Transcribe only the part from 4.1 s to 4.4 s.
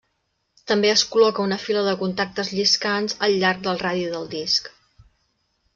del